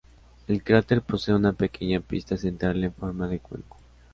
[0.47, 3.77] El cráter posee una pequeña pista central en forma de cuenco.